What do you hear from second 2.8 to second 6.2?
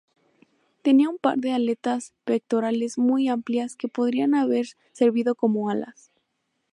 muy amplias que podrían haber servido como alas.